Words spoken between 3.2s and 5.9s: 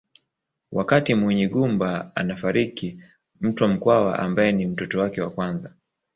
Mtwa Mkwawa ambaye ni mtoto wake wa kwanza